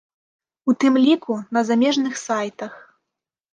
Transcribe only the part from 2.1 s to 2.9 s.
сайтах.